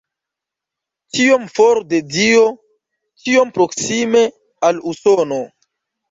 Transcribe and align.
Tiom 1.17 1.43
for 1.57 1.81
de 1.91 1.99
Dio, 2.15 2.45
tiom 3.25 3.51
proksime 3.57 4.23
al 4.71 4.81
Usono". 4.93 5.39